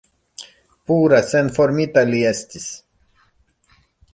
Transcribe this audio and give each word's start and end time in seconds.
Pura, 0.91 1.19
senformita 1.33 2.05
li 2.13 2.23
estis! 2.31 2.67